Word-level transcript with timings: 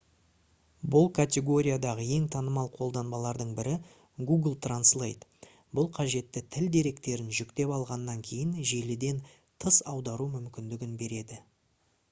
бұл 0.93 1.03
категориядағы 1.17 2.05
ең 2.13 2.23
танымал 2.35 2.69
қолданбалардың 2.77 3.51
бірі 3.59 3.73
google 4.31 4.53
translate 4.67 5.27
бұл 5.79 5.89
қажетті 5.97 6.43
тіл 6.55 6.69
деректерін 6.77 7.29
жүктеп 7.41 7.73
алғаннан 7.77 8.23
кейін 8.31 8.55
желіден 8.71 9.21
тыс 9.65 9.77
аудару 9.93 10.29
мүмкіндігін 10.37 10.97
береді 11.03 11.39